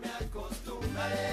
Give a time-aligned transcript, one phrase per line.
[0.00, 1.28] me acostumbraré.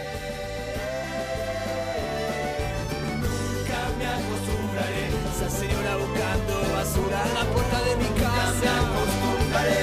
[3.24, 5.04] Nunca me acostumbraré.
[5.32, 8.44] Esa señora buscando basura en la puerta de mi casa.
[8.54, 9.82] Nunca me acostumbraré.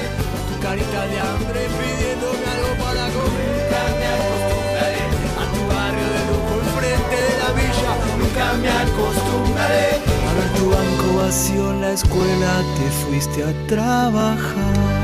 [0.49, 3.51] Tu carita de hambre pidiéndome algo para comer.
[3.57, 5.03] Nunca me acostumbraré.
[5.41, 7.93] A tu barrio de lujo enfrente de la villa.
[8.21, 9.87] Nunca me acostumbraré.
[10.29, 12.53] A ver tu banco vacío en la escuela.
[12.77, 15.00] Te fuiste a trabajar.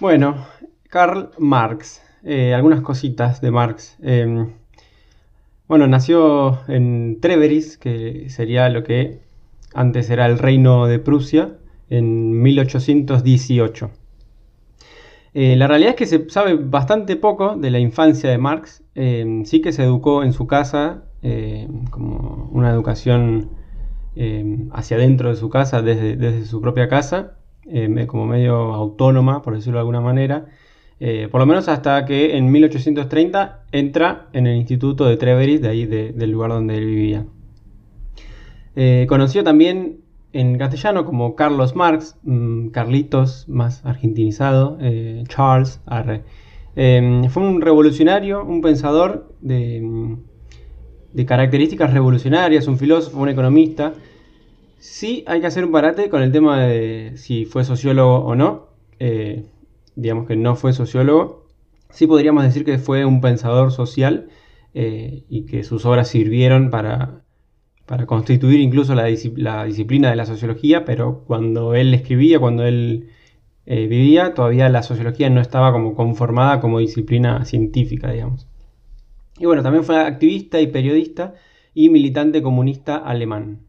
[0.00, 0.46] Bueno,
[0.88, 2.00] Karl Marx.
[2.24, 3.98] Eh, algunas cositas de Marx.
[4.02, 4.46] Eh,
[5.68, 9.20] bueno, nació en Treveris, que sería lo que
[9.74, 11.58] antes era el reino de Prusia,
[11.90, 13.90] en 1818.
[15.34, 18.82] Eh, la realidad es que se sabe bastante poco de la infancia de Marx.
[18.94, 23.50] Eh, sí que se educó en su casa, eh, como una educación
[24.72, 27.36] hacia adentro de su casa, desde su propia casa,
[27.72, 30.46] eh, me- como medio autónoma, por decirlo de alguna manera.
[31.00, 35.68] Eh, por lo menos hasta que en 1830 entra en el instituto de Treveris, de
[35.68, 37.24] ahí de- del lugar donde él vivía.
[38.76, 39.98] Eh, conocido también
[40.32, 46.22] en castellano como Carlos Marx, mm, Carlitos más argentinizado, eh, Charles Arre.
[46.76, 50.16] Eh, fue un revolucionario, un pensador de, mm,
[51.14, 53.94] de características revolucionarias, un filósofo, un economista.
[54.80, 58.68] Sí hay que hacer un parate con el tema de si fue sociólogo o no.
[58.98, 59.46] Eh,
[59.94, 61.46] digamos que no fue sociólogo.
[61.90, 64.28] Sí podríamos decir que fue un pensador social
[64.74, 67.24] eh, y que sus obras sirvieron para,
[67.86, 72.64] para constituir incluso la, disci- la disciplina de la sociología, pero cuando él escribía, cuando
[72.64, 73.10] él
[73.66, 78.48] eh, vivía, todavía la sociología no estaba como conformada como disciplina científica, digamos.
[79.38, 81.34] Y bueno, también fue activista y periodista
[81.74, 83.60] y militante comunista alemán.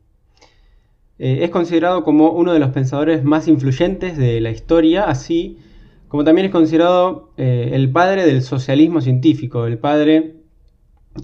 [1.23, 5.59] Eh, es considerado como uno de los pensadores más influyentes de la historia, así
[6.07, 10.37] como también es considerado eh, el padre del socialismo científico, el padre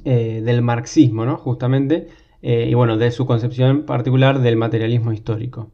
[0.06, 1.38] eh, del marxismo, ¿no?
[1.38, 2.10] Justamente,
[2.44, 5.72] y bueno, de su concepción particular del materialismo histórico.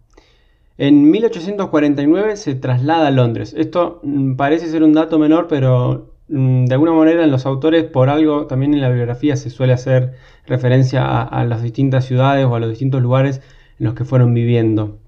[0.77, 3.53] En 1849 se traslada a Londres.
[3.55, 7.83] Esto mm, parece ser un dato menor, pero mm, de alguna manera en los autores,
[7.83, 10.13] por algo, también en la bibliografía se suele hacer
[10.47, 13.41] referencia a las distintas ciudades o a los distintos lugares
[13.79, 14.99] en los que fueron viviendo.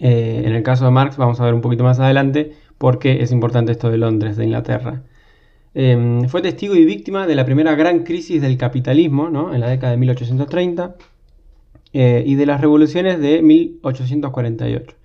[0.00, 3.22] Eh, en el caso de Marx, vamos a ver un poquito más adelante por qué
[3.22, 5.02] es importante esto de Londres, de Inglaterra.
[5.74, 9.54] Eh, fue testigo y víctima de la primera gran crisis del capitalismo, ¿no?
[9.54, 10.96] en la década de 1830,
[11.92, 14.96] eh, y de las revoluciones de 1848.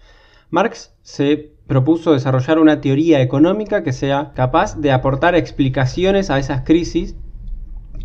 [0.52, 6.62] Marx se propuso desarrollar una teoría económica que sea capaz de aportar explicaciones a esas
[6.62, 7.16] crisis,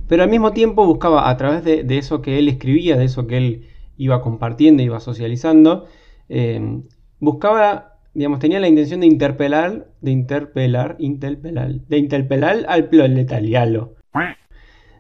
[0.07, 3.27] pero al mismo tiempo buscaba a través de, de eso que él escribía, de eso
[3.27, 5.87] que él iba compartiendo, iba socializando,
[6.29, 6.81] eh,
[7.21, 13.95] buscaba, digamos, tenía la intención de interpelar, de interpelar, interpelar, de interpelar al proletariado,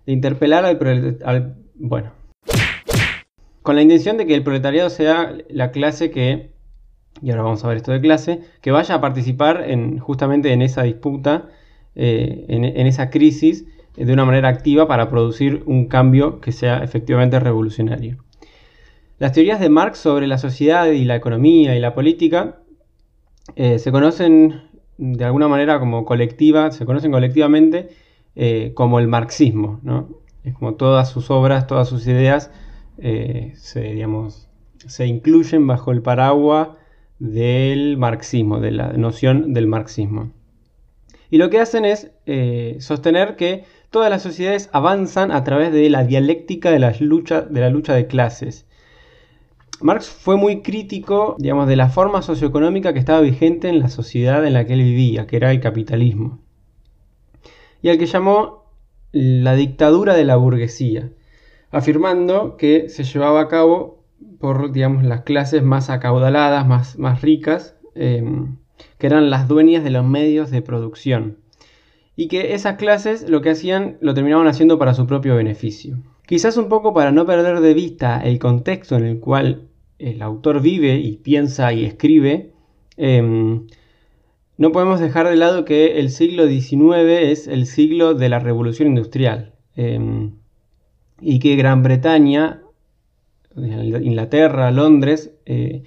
[0.06, 2.12] de interpelar al proletariado, bueno,
[3.62, 6.50] con la intención de que el proletariado sea la clase que,
[7.22, 10.62] y ahora vamos a ver esto de clase, que vaya a participar en, justamente en
[10.62, 11.48] esa disputa,
[11.94, 13.66] eh, en, en esa crisis,
[13.96, 18.23] de una manera activa para producir un cambio que sea efectivamente revolucionario.
[19.18, 22.58] Las teorías de Marx sobre la sociedad y la economía y la política
[23.54, 24.62] eh, se conocen
[24.98, 27.90] de alguna manera como colectiva, se conocen colectivamente
[28.34, 30.08] eh, como el marxismo, ¿no?
[30.42, 32.50] Es como todas sus obras, todas sus ideas
[32.98, 34.48] eh, se, digamos,
[34.84, 36.70] se incluyen bajo el paraguas
[37.20, 40.32] del marxismo, de la noción del marxismo.
[41.30, 42.10] Y lo que hacen es
[42.84, 46.90] sostener que todas las sociedades avanzan a través de la dialéctica de la
[47.70, 48.66] lucha de clases.
[49.80, 54.46] Marx fue muy crítico, digamos, de la forma socioeconómica que estaba vigente en la sociedad
[54.46, 56.38] en la que él vivía, que era el capitalismo.
[57.82, 58.64] Y al que llamó
[59.12, 61.10] la dictadura de la burguesía,
[61.70, 64.04] afirmando que se llevaba a cabo
[64.38, 68.24] por, digamos, las clases más acaudaladas, más, más ricas, eh,
[68.98, 71.38] que eran las dueñas de los medios de producción.
[72.16, 75.98] Y que esas clases lo que hacían lo terminaban haciendo para su propio beneficio.
[76.26, 79.68] Quizás un poco para no perder de vista el contexto en el cual
[79.98, 82.52] el autor vive y piensa y escribe,
[82.96, 83.60] eh,
[84.56, 88.88] no podemos dejar de lado que el siglo XIX es el siglo de la revolución
[88.88, 90.30] industrial eh,
[91.20, 92.62] y que Gran Bretaña,
[93.56, 95.82] Inglaterra, Londres, eh,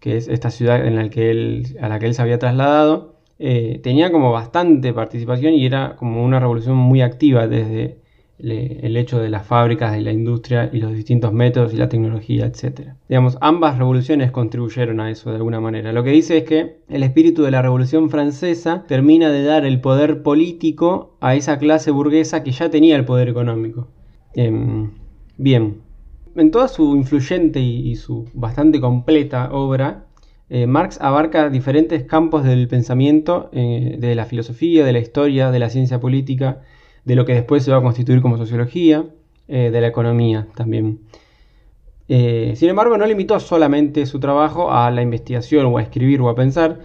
[0.00, 3.16] que es esta ciudad en la que él, a la que él se había trasladado,
[3.38, 8.00] eh, tenía como bastante participación y era como una revolución muy activa desde
[8.38, 12.46] el hecho de las fábricas, de la industria y los distintos métodos y la tecnología,
[12.46, 12.92] etc.
[13.08, 15.92] Digamos, ambas revoluciones contribuyeron a eso de alguna manera.
[15.92, 19.80] Lo que dice es que el espíritu de la Revolución Francesa termina de dar el
[19.80, 23.88] poder político a esa clase burguesa que ya tenía el poder económico.
[24.34, 24.92] Em,
[25.36, 25.82] bien,
[26.36, 30.06] en toda su influyente y, su bastante completa obra,
[30.48, 35.58] eh, Marx abarca diferentes campos del pensamiento, eh, de la filosofía, de la historia, de
[35.58, 36.62] la ciencia política,
[37.08, 39.06] de lo que después se va a constituir como sociología,
[39.48, 41.00] eh, de la economía también.
[42.08, 46.34] sin embargo, no limitó solamente su trabajo a la investigación o a escribir o a
[46.34, 46.80] pensar,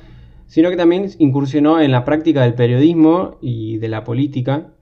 [0.47, 4.73] sino que también incursionó en la práctica del periodismo y de la política,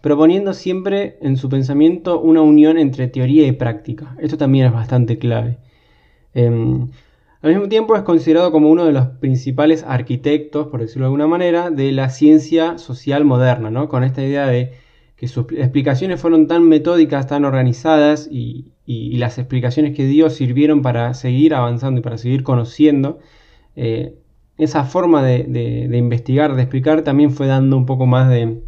[0.00, 4.16] proponiendo siempre en su pensamiento una unión entre teoría y práctica.
[4.18, 5.58] Esto también es bastante clave.
[6.34, 6.88] Em,
[7.46, 11.28] al mismo tiempo es considerado como uno de los principales arquitectos, por decirlo de alguna
[11.28, 13.88] manera, de la ciencia social moderna, ¿no?
[13.88, 14.72] con esta idea de
[15.14, 21.14] que sus explicaciones fueron tan metódicas, tan organizadas y, las explicaciones que dio sirvieron para
[21.14, 23.20] seguir avanzando y para seguir conociendo.
[23.76, 24.16] Eh,
[24.58, 28.60] esa forma de, investigar, de explicar, también fue dando un poco más de,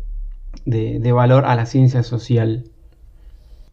[0.65, 2.65] de valor a la ciencia social.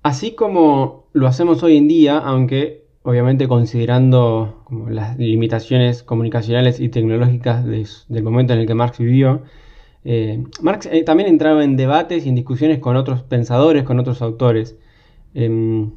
[0.02, 7.64] Así como lo hacemos hoy en día, aunque obviamente considerando las limitaciones comunicacionales y tecnológicas
[7.64, 9.44] del momento en el que Marx vivió,
[10.04, 14.22] eh, Marx eh, también entraba en debates y en discusiones con otros pensadores, con otros
[14.24, 14.78] autores.
[15.36, 15.92] Em,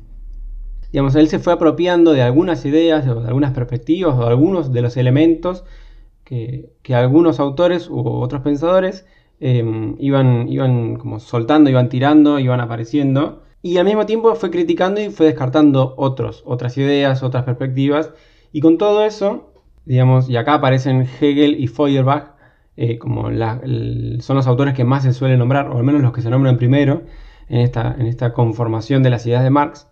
[0.93, 4.83] digamos, él se fue apropiando de algunas ideas, de algunas perspectivas, o de algunos de
[4.83, 5.65] los elementos
[6.25, 9.07] que, algunos autores u otros pensadores
[9.41, 15.01] em, iban, iban como soltando, iban tirando, iban apareciendo y al mismo tiempo fue criticando
[15.01, 18.13] y fue descartando otros, otras ideas, otras perspectivas.
[18.53, 19.53] Y con todo eso,
[19.85, 22.39] digamos, y acá aparecen Hegel y Feuerbach
[22.81, 23.25] eh, como
[24.21, 26.57] son los autores que más se suelen nombrar, o al menos los que se nombran
[26.59, 27.03] primero
[27.49, 29.89] en esta, en esta conformación de las ideas de Marx.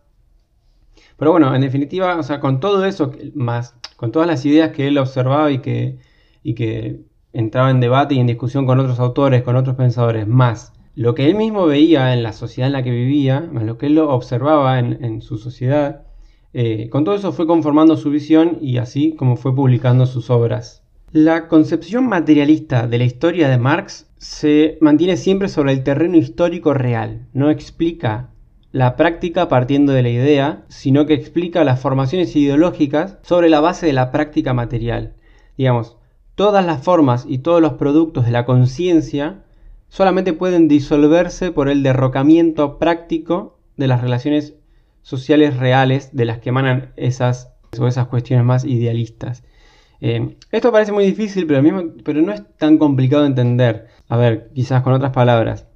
[1.16, 4.86] Pero bueno, en definitiva, o sea, con todo eso, más con todas las ideas que
[4.86, 5.98] él observaba y que,
[6.44, 7.00] y que
[7.32, 11.26] entraba en debate y en discusión con otros autores, con otros pensadores, más lo que
[11.26, 15.20] él mismo veía en la sociedad en la que vivía, lo que él observaba en,
[15.20, 16.06] su sociedad,
[16.54, 20.82] eh, con todo eso fue conformando su visión y así como fue publicando sus obras.
[21.12, 26.72] La concepción materialista de la historia de Marx se mantiene siempre sobre el terreno histórico
[26.72, 28.30] real, no explica
[28.72, 33.84] la práctica partiendo de la idea, sino que explica las formaciones ideológicas sobre la base
[33.84, 35.14] de la práctica material.
[35.58, 35.98] Digamos,
[36.34, 39.45] todas las formas y todos los productos de la conciencia
[39.88, 44.54] solamente pueden disolverse por el derrocamiento práctico de las relaciones
[45.02, 49.44] sociales reales de las que emanan esas, o esas cuestiones más idealistas.
[50.00, 51.62] Eh, esto parece muy difícil, pero,
[52.04, 53.86] pero no es tan complicado de entender.
[54.08, 55.66] A ver, quizás con otras palabras.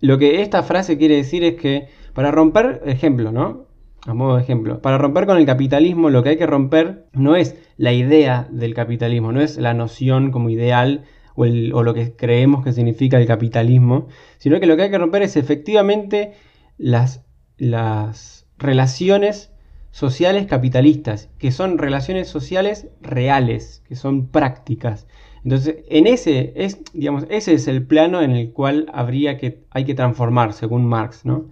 [0.00, 3.66] Lo que esta frase quiere decir es que para romper, ejemplo, ¿no?
[4.06, 7.34] A modo de ejemplo, para romper con el capitalismo lo que hay que romper no
[7.34, 11.04] es la idea del capitalismo, no es la noción como ideal
[11.36, 15.22] o, lo que creemos que significa el capitalismo, sino que lo que hay que romper
[15.22, 16.32] es efectivamente
[16.78, 17.24] las,
[17.58, 19.52] las relaciones
[19.90, 25.06] sociales capitalistas, que son relaciones sociales reales, que son prácticas.
[25.44, 29.84] Entonces, en ese es, digamos, ese es el plano en el cual habría que, hay
[29.84, 31.46] que transformar, según Marx, ¿no?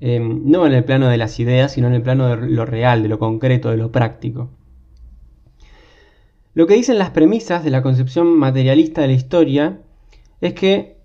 [0.00, 3.02] Em, no en el plano de las ideas, sino en el plano de lo real,
[3.02, 4.50] de lo concreto, de lo práctico.
[6.54, 9.80] Lo que dicen las premisas de la concepción materialista de la historia
[10.40, 10.98] es que,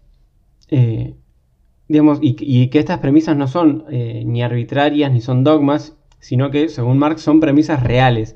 [0.70, 1.16] eh,
[1.88, 6.68] digamos, y, que estas premisas no son eh, ni arbitrarias ni son dogmas, sino que,
[6.68, 8.36] según Marx, son premisas reales.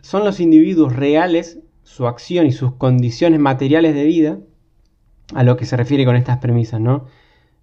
[0.00, 4.38] Son los individuos reales, su acción y sus condiciones materiales de vida,
[5.34, 7.06] a lo que se refiere con estas premisas, ¿no?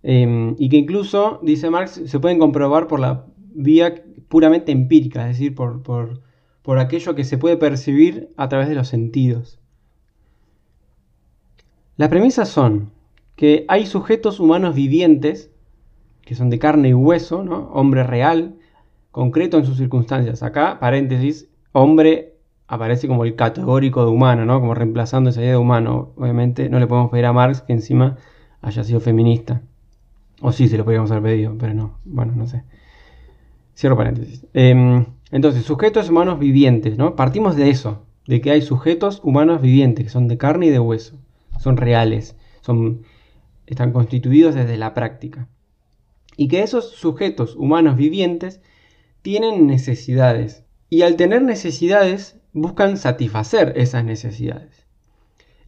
[0.04, 3.96] Em, y que incluso, dice Marx, se pueden comprobar por la vía
[4.28, 6.22] puramente empírica, es decir, por, por
[6.70, 9.58] por aquello que se puede percibir a través de los sentidos.
[11.98, 12.92] Las premisas son
[13.36, 15.50] que hay sujetos humanos vivientes,
[16.22, 17.72] que son de carne y hueso, ¿no?
[17.74, 18.54] hombre real,
[19.10, 20.44] concreto en sus circunstancias.
[20.44, 22.36] Acá, paréntesis, hombre
[22.68, 24.60] aparece como el categórico de humano, ¿no?
[24.60, 26.12] como reemplazando esa idea de humano.
[26.18, 28.18] Obviamente no le podemos pedir a Marx que encima
[28.62, 29.64] haya sido feminista.
[30.40, 31.98] O sí, se lo podríamos haber pedido, pero no.
[32.06, 32.64] Bueno, no sé.
[33.76, 34.46] Cierro paréntesis.
[34.54, 37.16] Em, entonces, sujetos humanos vivientes, ¿no?
[37.16, 40.80] Partimos de eso, de que hay sujetos humanos vivientes, que son de carne y de
[40.80, 41.20] hueso,
[41.60, 43.04] son reales, son,
[43.68, 45.48] están constituidos desde la práctica.
[46.36, 48.62] Y que esos sujetos humanos vivientes
[49.22, 50.64] tienen necesidades.
[50.90, 54.88] Y al tener necesidades, buscan satisfacer esas necesidades.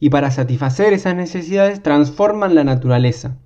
[0.00, 3.38] Y para satisfacer esas necesidades, transforman la naturaleza.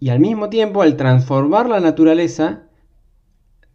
[0.00, 2.67] Y al mismo tiempo, al transformar la naturaleza,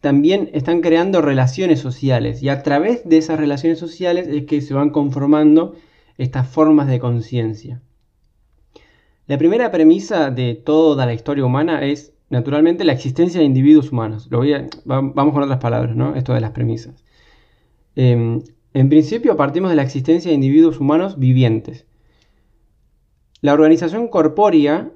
[0.04, 2.44] también están creando relaciones sociales.
[2.44, 5.76] Y a través de esas relaciones sociales es que se van conformando
[6.18, 7.82] estas formas de conciencia.
[9.28, 14.28] La primera premisa de toda la historia humana es, naturalmente, la existencia de individuos humanos.
[14.30, 16.16] Lo voy a, vamos con otras palabras, ¿no?
[16.16, 17.06] Esto de las premisas.
[17.96, 18.42] Em,
[18.74, 21.88] en principio partimos de la existencia de individuos humanos vivientes.
[23.40, 24.92] La organización corpórea,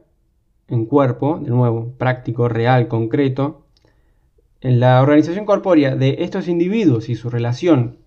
[0.68, 3.67] en cuerpo, de nuevo, práctico, real, concreto,
[4.62, 7.98] la organización corpórea de estos individuos y su relación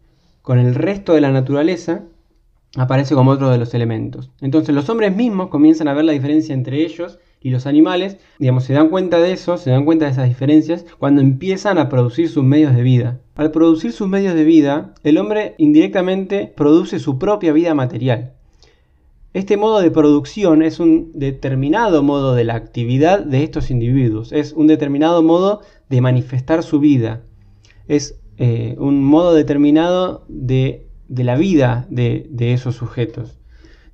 [0.42, 2.04] con el resto de la naturaleza
[2.76, 4.30] aparece como otro de los elementos.
[4.40, 8.64] Entonces los hombres mismos comienzan a ver la diferencia entre ellos y los animales, digamos,
[8.64, 12.28] se dan cuenta de eso, se dan cuenta de esas diferencias cuando empiezan a producir
[12.28, 13.20] sus medios de vida.
[13.34, 18.34] Al producir sus medios de vida, el hombre indirectamente produce su propia vida material.
[19.32, 24.52] Este modo de producción es un determinado modo de la actividad de estos individuos, es
[24.52, 27.24] un determinado modo de manifestar su vida,
[27.88, 33.40] es eh, un modo determinado de de la vida de, esos sujetos.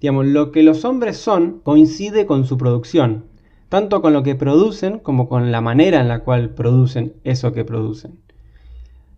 [0.00, 3.24] Digamos, lo que los hombres son coincide con su producción,
[3.70, 7.64] tanto con lo que producen como con la manera en la cual producen eso que
[7.64, 8.20] producen.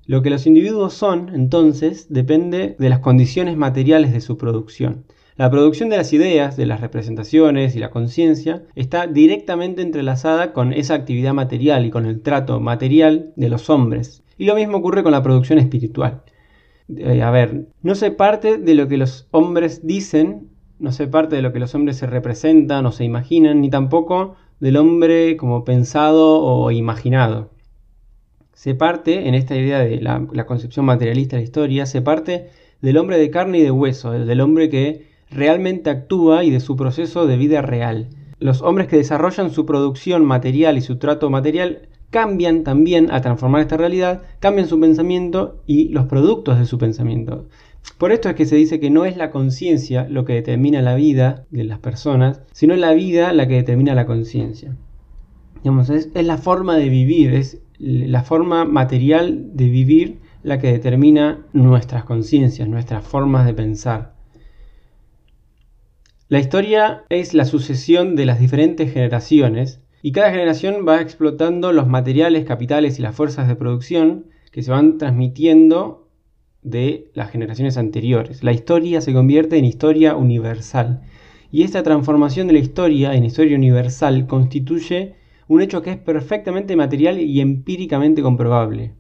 [0.07, 5.05] Lo que los individuos son, entonces, depende de las condiciones materiales de su producción.
[5.39, 10.73] La producción de las ideas, de las representaciones y la conciencia está directamente entrelazada con
[10.73, 14.25] esa actividad material y con el trato material de los hombres.
[14.37, 16.23] Y lo mismo ocurre con la producción espiritual.
[16.89, 20.49] Eh, a ver, no se parte de lo que los hombres dicen,
[20.81, 24.35] no se parte de lo que los hombres se representan o se imaginan, ni tampoco
[24.59, 27.53] del hombre como pensado o imaginado.
[28.55, 32.49] Se parte, en esta idea de la, la concepción materialista de la historia, se parte
[32.81, 36.77] del hombre de carne y de hueso, del hombre que realmente actúa y de su
[36.77, 38.09] proceso de vida real.
[38.39, 43.63] Los hombres que desarrollan su producción material y su trato material cambian también a transformar
[43.63, 47.49] esta realidad, cambian su pensamiento y los productos de su pensamiento.
[47.99, 50.95] Por esto es que se dice que no es la conciencia lo que determina la
[50.95, 54.77] vida de las personas, sino la vida la que determina la conciencia.
[55.65, 62.05] Es, la forma de vivir, es la forma material de vivir la que determina nuestras
[62.05, 64.15] conciencias, nuestras formas de pensar.
[66.31, 71.89] La historia es la sucesión de las diferentes generaciones y cada generación va explotando los
[71.89, 76.07] materiales, capitales y las fuerzas de producción que se van transmitiendo
[76.61, 78.45] de las generaciones anteriores.
[78.45, 81.01] La historia se convierte en historia universal.
[81.51, 85.15] Y esta transformación de la historia en historia universal constituye
[85.47, 88.98] un hecho que es perfectamente material y empíricamente comprobable.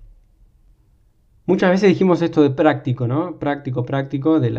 [1.49, 3.39] Muchas veces dijimos esto de práctico, ¿no?
[3.39, 4.51] Práctico, práctico, de,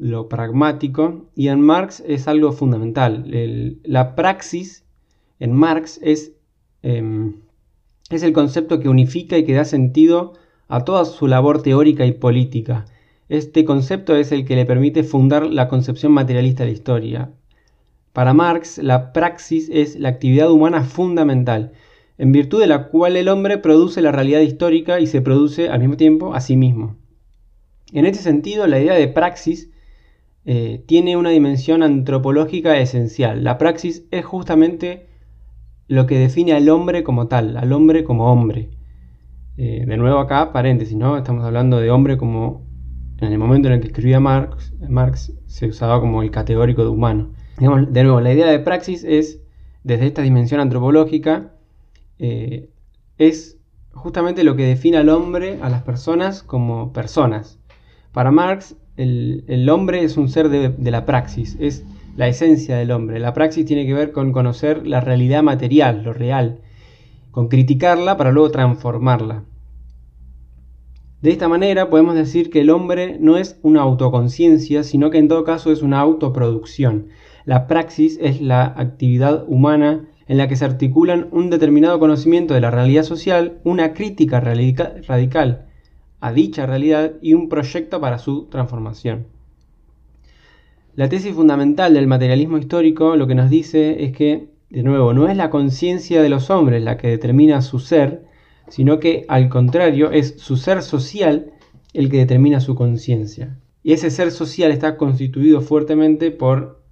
[0.00, 1.26] lo, pragmático.
[1.36, 3.24] Y en Marx es algo fundamental.
[3.84, 4.84] la praxis
[5.38, 6.32] en Marx es,
[6.82, 7.36] em,
[8.10, 10.32] es el concepto que unifica y que da sentido
[10.66, 12.86] a toda su labor teórica y política.
[13.28, 17.30] Este concepto es el que le permite fundar la concepción materialista de la historia.
[18.12, 21.70] Para Marx, la praxis es la actividad humana fundamental,
[22.18, 25.80] en virtud de la cual el hombre produce la realidad histórica y se produce al
[25.80, 26.96] mismo tiempo a sí mismo.
[27.92, 29.70] En este sentido, la idea de praxis
[30.44, 33.44] eh, tiene una dimensión antropológica esencial.
[33.44, 35.06] La praxis es justamente
[35.88, 38.70] lo que define al hombre como tal, al hombre como hombre.
[39.56, 41.16] Eh, de nuevo acá, paréntesis, ¿no?
[41.16, 42.66] Estamos hablando de hombre como
[43.20, 46.88] en el momento en el que escribía Marx, Marx se usaba como el categórico de
[46.88, 47.32] humano.
[47.58, 49.40] de nuevo, la idea de praxis es,
[49.82, 51.53] desde esta dimensión antropológica,
[52.18, 52.70] eh,
[53.18, 53.58] es
[53.92, 57.58] justamente lo que define al hombre, a las personas, como personas.
[58.12, 61.84] Para Marx, el, hombre es un ser de, de la praxis, es
[62.16, 63.18] la esencia del hombre.
[63.18, 66.60] La praxis tiene que ver con conocer la realidad material, lo real,
[67.30, 69.44] con criticarla para luego transformarla.
[71.24, 75.28] De esta manera podemos decir que el hombre no es una autoconciencia, sino que en
[75.28, 77.06] todo caso es una autoproducción.
[77.46, 82.60] La praxis es la actividad humana en la que se articulan un determinado conocimiento de
[82.60, 85.66] la realidad social, una crítica radical
[86.20, 89.26] a dicha realidad y un proyecto para su transformación.
[90.94, 95.28] La tesis fundamental del materialismo histórico lo que nos dice es que, de nuevo, no
[95.28, 98.24] es la conciencia de los hombres la que determina su ser,
[98.68, 101.52] sino que al contrario es su ser social
[101.92, 103.58] el que determina su conciencia.
[103.82, 106.83] Y ese ser social está constituido fuertemente por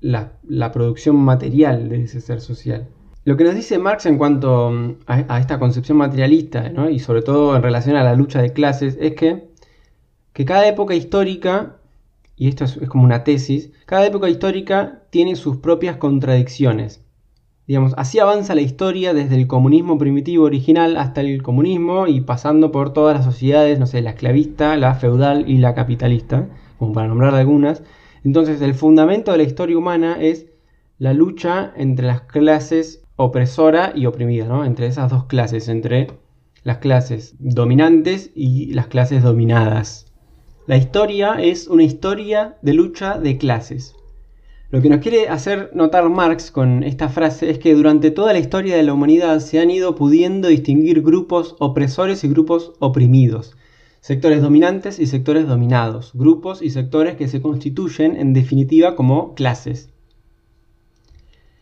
[0.00, 2.88] la, producción material de ese ser social.
[3.24, 7.56] Lo que nos dice Marx en cuanto mm, a, esta concepción materialista, y sobre todo
[7.56, 9.48] en relación a la lucha de clases, es que,
[10.32, 11.78] que cada época histórica
[12.38, 17.04] y esto es, como una tesis, cada época histórica tiene sus propias contradicciones.
[17.66, 22.70] Digamos, así avanza la historia desde el comunismo primitivo original hasta el comunismo y pasando
[22.70, 27.08] por todas las sociedades, no sé, la esclavista, la feudal y la capitalista, como para
[27.08, 27.82] nombrar algunas.
[28.24, 30.46] Entonces, el fundamento de la historia humana es
[30.98, 34.64] la lucha entre las clases opresora y oprimida, ¿no?
[34.64, 36.08] Entre esas dos clases, entre
[36.64, 40.12] las clases dominantes y las clases dominadas.
[40.66, 43.94] La historia es una historia de lucha de clases.
[44.70, 48.38] Lo que nos quiere hacer notar Marx con esta frase es que durante toda la
[48.38, 53.56] historia de la humanidad se han ido pudiendo distinguir grupos opresores y grupos oprimidos,
[54.00, 59.90] sectores dominantes y sectores dominados, grupos y sectores que se constituyen en definitiva como clases.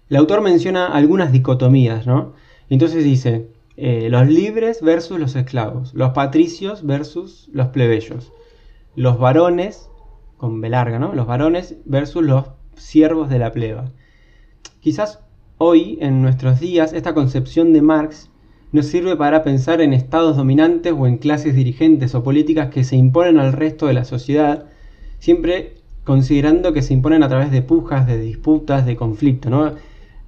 [0.08, 2.34] El autor menciona algunas dicotomías, ¿no?
[2.68, 8.32] Entonces dice, eh, los libres versus los esclavos, los patricios versus los plebeyos,
[8.94, 9.90] los varones,
[10.36, 11.14] con B ¿no?
[11.14, 13.90] Los varones versus los siervos de la pleba.
[14.80, 15.20] Quizás
[15.58, 18.30] hoy, en nuestros días, esta concepción de Marx
[18.76, 22.94] nos sirve para pensar en estados dominantes o en clases dirigentes o políticas que se
[22.94, 24.66] imponen al resto de la sociedad,
[25.18, 29.50] siempre considerando que se imponen a través de pujas, de disputas, de conflicto.
[29.50, 29.72] ¿no?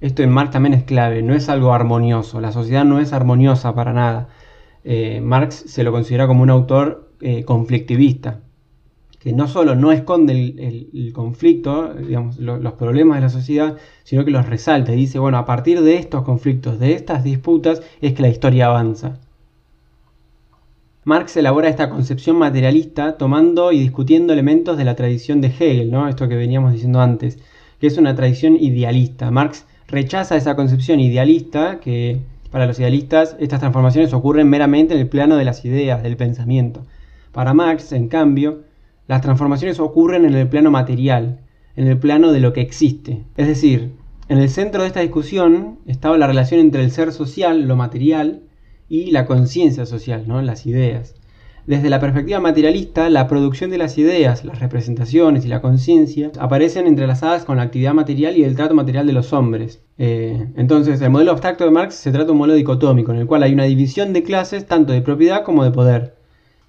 [0.01, 3.75] Esto en Marx también es clave, no es algo armonioso, la sociedad no es armoniosa
[3.75, 4.29] para nada.
[4.83, 8.41] Eh, Marx se lo considera como un autor eh, conflictivista
[9.19, 14.31] que no solo no esconde el, conflicto, digamos, los problemas de la sociedad, sino que
[14.31, 18.21] los resalta y dice, bueno, a partir de estos conflictos, de estas disputas, es que
[18.21, 19.19] la historia avanza.
[21.03, 26.07] Marx elabora esta concepción materialista tomando y discutiendo elementos de la tradición de Hegel, ¿no?
[26.07, 27.39] esto que veníamos diciendo antes,
[27.79, 29.31] que es una tradición idealista.
[29.31, 32.19] Marx rechaza esa concepción idealista que
[32.51, 36.85] para los idealistas estas transformaciones ocurren meramente en el plano de las ideas, del pensamiento.
[37.31, 38.68] Para Marx, en cambio,
[39.09, 41.39] las transformaciones ocurren en el plano material,
[41.75, 43.23] en el plano de lo que existe.
[43.37, 43.93] Es decir,
[44.27, 48.43] en el centro de esta discusión estaba la relación entre el ser social, lo material,
[48.87, 50.39] y la conciencia social, ¿no?
[50.43, 51.15] las ideas.
[51.65, 56.85] Desde la perspectiva materialista, la producción de las ideas, las representaciones y la conciencia aparecen
[56.85, 59.81] entrelazadas con la actividad material y el trato material de los hombres.
[59.97, 63.25] Eh, entonces, el modelo abstracto de Marx se trata de un modelo dicotómico, en el
[63.25, 66.18] cual hay una división de clases tanto de propiedad como de poder.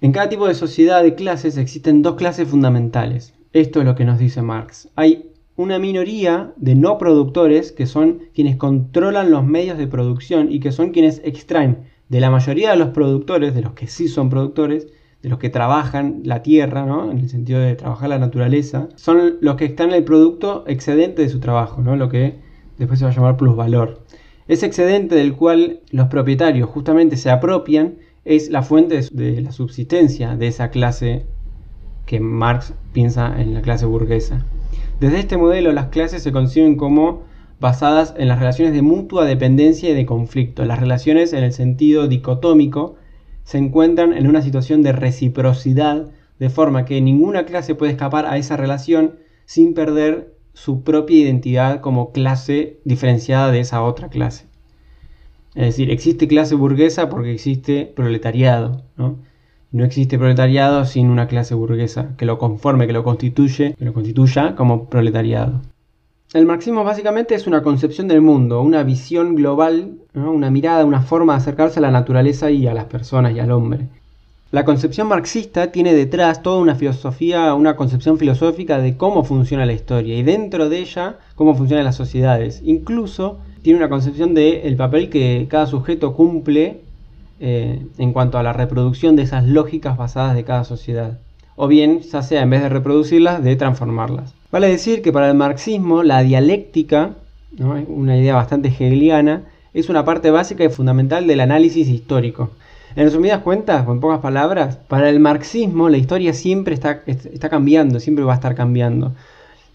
[0.03, 3.35] En cada tipo de sociedad de clases existen dos clases fundamentales.
[3.53, 4.89] Esto es lo que nos dice Marx.
[4.95, 10.59] Hay una minoría de no productores que son quienes controlan los medios de producción y
[10.59, 14.31] que son quienes extraen de la mayoría de los productores, de los que sí son
[14.31, 14.87] productores,
[15.21, 17.11] de los que trabajan la tierra, ¿no?
[17.11, 21.21] en el sentido de trabajar la naturaleza, son los que están en el producto excedente
[21.21, 21.95] de su trabajo, ¿no?
[21.95, 22.39] lo que
[22.79, 24.03] después se va a llamar plusvalor.
[24.47, 30.35] Ese excedente del cual los propietarios justamente se apropian es la fuente de la subsistencia
[30.35, 31.25] de esa clase
[32.05, 34.45] que Marx piensa en la clase burguesa.
[34.99, 37.23] Desde este modelo las clases se conciben como
[37.59, 40.65] basadas en las relaciones de mutua dependencia y de conflicto.
[40.65, 42.95] Las relaciones en el sentido dicotómico
[43.43, 48.37] se encuentran en una situación de reciprocidad, de forma que ninguna clase puede escapar a
[48.37, 54.50] esa relación sin perder su propia identidad como clase diferenciada de esa otra clase.
[55.55, 59.17] Es decir, existe clase burguesa porque existe proletariado, ¿no?
[59.71, 63.93] No existe proletariado sin una clase burguesa que lo conforme, que lo constituye, que lo
[63.93, 65.61] constituya como proletariado.
[66.33, 71.33] El marxismo básicamente es una concepción del mundo, una visión global, una mirada, una forma
[71.33, 73.87] de acercarse a la naturaleza y a las personas y al hombre.
[74.51, 79.73] La concepción marxista tiene detrás toda una filosofía, una concepción filosófica de cómo funciona la
[79.73, 82.61] historia y dentro de ella cómo funcionan las sociedades.
[82.63, 86.81] Incluso tiene una concepción del el papel que cada sujeto cumple
[87.39, 91.19] eh, en cuanto a la reproducción de esas lógicas basadas de cada sociedad.
[91.55, 94.33] O bien, ya sea en vez de reproducirlas, de transformarlas.
[94.51, 97.15] Vale decir que para el marxismo la dialéctica,
[97.57, 99.43] una idea bastante hegeliana,
[99.73, 102.51] es una parte básica y fundamental del análisis histórico.
[102.95, 107.49] En resumidas cuentas, o en pocas palabras, para el marxismo la historia siempre está, está
[107.49, 109.13] cambiando, siempre va a estar cambiando.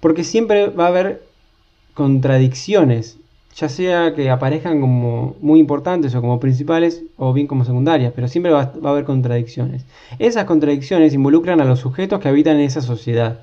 [0.00, 1.22] Porque siempre va a haber
[1.94, 3.18] contradicciones
[3.56, 8.28] ya sea que aparezcan como muy importantes o como principales o bien como secundarias, pero
[8.28, 9.86] siempre va, a haber contradicciones.
[10.18, 13.40] Esas contradicciones involucran a los sujetos que habitan en esa sociedad.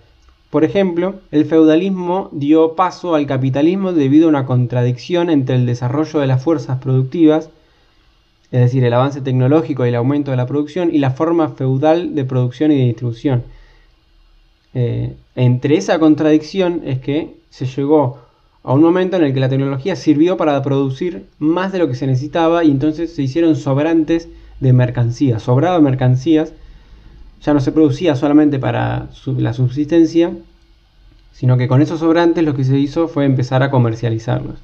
[0.51, 6.19] Por ejemplo, el feudalismo dio paso al capitalismo debido a una contradicción entre el desarrollo
[6.19, 7.49] de las fuerzas productivas,
[8.51, 12.13] es decir, el avance tecnológico y el aumento de la producción, y la forma feudal
[12.13, 13.43] de producción y de distribución.
[14.75, 18.22] Eh, entre esa contradicción es que se llegó
[18.63, 21.95] a un momento en el que la tecnología sirvió para producir más de lo que
[21.95, 24.29] se necesitaba y entonces se hicieron sobrantes
[24.61, 26.53] de mercancías, sobrado de mercancías,
[27.41, 30.31] ya no se producía solamente para la subsistencia,
[31.33, 34.55] sino que con esos sobrantes lo que se hizo fue empezar a comercializarlos.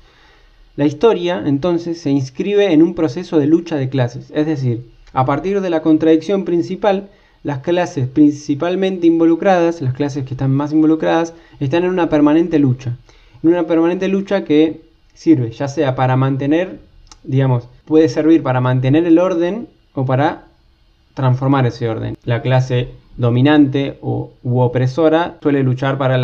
[0.78, 5.26] La historia, entonces, se inscribe en un proceso de lucha de clases, es decir, a
[5.26, 7.10] partir de la contradicción principal,
[7.44, 12.96] las clases principalmente involucradas, las clases que están más involucradas, están en una permanente lucha.
[13.44, 14.82] En una permanente lucha que
[15.14, 16.80] sirve ya sea para mantener,
[17.24, 20.46] digamos, puede servir para mantener el orden o para
[21.14, 22.18] transformar ese orden.
[22.24, 26.20] La clase dominante o, u opresora suele luchar para,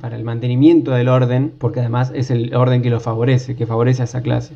[0.00, 4.02] para el mantenimiento del orden, porque además es el orden que lo favorece, que favorece
[4.02, 4.54] a esa clase.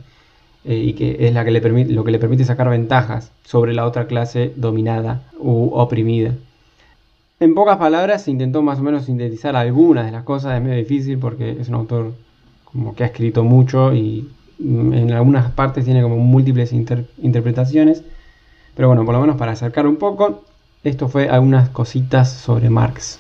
[0.65, 3.75] Eh, y que es la que le permite, lo que le permite sacar ventajas sobre
[3.75, 6.33] la otra clase dominada u oprimida.
[7.41, 11.19] En pocas palabras intentó más o menos sintetizar algunas de las cosas, es medio difícil
[11.19, 12.15] porque es un autor
[12.65, 18.05] como que ha escrito mucho y mm, en algunas partes tiene como múltiples interpretaciones,
[18.77, 20.45] pero bueno, por lo menos para acercar un poco,
[20.85, 23.13] esto fue algunas cositas sobre Marx.